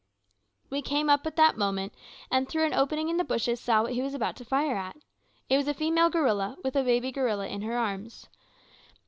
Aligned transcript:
We 0.71 0.81
came 0.81 1.11
up 1.11 1.27
at 1.27 1.35
the 1.35 1.53
moment, 1.55 1.93
and 2.31 2.49
through 2.49 2.65
an 2.65 2.73
opening 2.73 3.09
in 3.09 3.17
the 3.17 3.23
bushes 3.23 3.59
saw 3.61 3.83
what 3.83 3.93
he 3.93 4.01
was 4.01 4.15
about 4.15 4.35
to 4.37 4.43
fire 4.43 4.75
at. 4.75 4.97
It 5.47 5.57
was 5.57 5.67
a 5.67 5.75
female 5.75 6.09
gorilla, 6.09 6.57
with 6.63 6.75
a 6.75 6.81
baby 6.83 7.11
gorilla 7.11 7.45
in 7.47 7.61
her 7.61 7.77
arms. 7.77 8.25